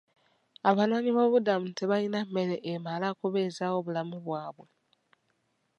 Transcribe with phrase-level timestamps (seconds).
[0.69, 4.67] Abanoonyi b'obubuddamu tebalina mmere emala kubeezawo bulamu bwabwe.